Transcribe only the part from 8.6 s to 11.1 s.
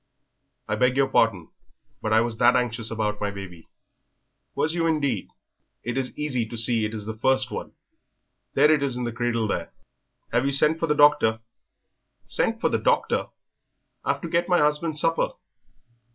it is in the cradle there." "Have you sent for the